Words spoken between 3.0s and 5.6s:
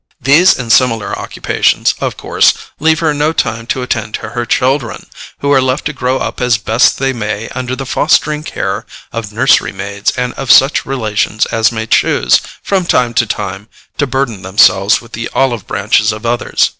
her no time to attend to her children, who